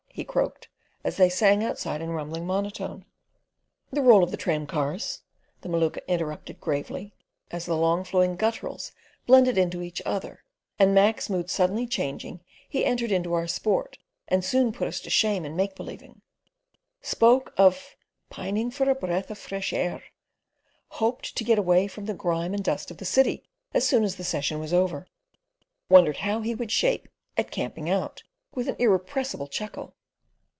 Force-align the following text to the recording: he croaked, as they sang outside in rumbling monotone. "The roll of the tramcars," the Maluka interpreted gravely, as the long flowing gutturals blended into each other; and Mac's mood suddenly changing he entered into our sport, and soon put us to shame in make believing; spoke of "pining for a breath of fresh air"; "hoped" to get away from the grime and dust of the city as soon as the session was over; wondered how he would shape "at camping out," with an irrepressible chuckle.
he 0.13 0.25
croaked, 0.25 0.67
as 1.05 1.15
they 1.15 1.29
sang 1.29 1.63
outside 1.63 2.01
in 2.01 2.09
rumbling 2.09 2.45
monotone. 2.45 3.05
"The 3.91 4.01
roll 4.01 4.25
of 4.25 4.29
the 4.31 4.35
tramcars," 4.35 5.21
the 5.61 5.69
Maluka 5.69 6.01
interpreted 6.05 6.59
gravely, 6.59 7.13
as 7.49 7.65
the 7.65 7.77
long 7.77 8.03
flowing 8.03 8.35
gutturals 8.35 8.91
blended 9.25 9.57
into 9.57 9.81
each 9.81 10.01
other; 10.05 10.43
and 10.77 10.93
Mac's 10.93 11.29
mood 11.29 11.49
suddenly 11.49 11.87
changing 11.87 12.41
he 12.67 12.83
entered 12.83 13.09
into 13.09 13.33
our 13.33 13.47
sport, 13.47 13.99
and 14.27 14.43
soon 14.43 14.73
put 14.73 14.89
us 14.89 14.99
to 14.99 15.09
shame 15.09 15.45
in 15.45 15.55
make 15.55 15.75
believing; 15.75 16.21
spoke 17.01 17.53
of 17.57 17.95
"pining 18.29 18.69
for 18.69 18.89
a 18.89 18.95
breath 18.95 19.31
of 19.31 19.37
fresh 19.37 19.71
air"; 19.71 20.03
"hoped" 20.89 21.37
to 21.37 21.43
get 21.45 21.57
away 21.57 21.87
from 21.87 22.03
the 22.05 22.13
grime 22.13 22.53
and 22.53 22.65
dust 22.65 22.91
of 22.91 22.97
the 22.97 23.05
city 23.05 23.45
as 23.73 23.87
soon 23.87 24.03
as 24.03 24.17
the 24.17 24.25
session 24.25 24.59
was 24.59 24.73
over; 24.73 25.07
wondered 25.87 26.17
how 26.17 26.41
he 26.41 26.53
would 26.53 26.69
shape 26.69 27.07
"at 27.37 27.49
camping 27.49 27.89
out," 27.89 28.23
with 28.53 28.67
an 28.67 28.75
irrepressible 28.77 29.47
chuckle. 29.47 29.95